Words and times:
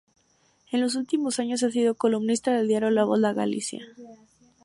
En 0.71 0.81
los 0.81 0.95
últimos 0.95 1.37
años 1.37 1.61
ha 1.61 1.69
sido 1.69 1.93
columnista 1.93 2.51
del 2.51 2.67
diario 2.67 2.89
La 2.89 3.03
Voz 3.03 3.21
de 3.21 3.33
Galicia. 3.35 3.85